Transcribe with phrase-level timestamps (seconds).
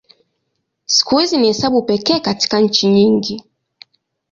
[0.85, 3.43] Siku hizi ni hesabu pekee katika nchi nyingi.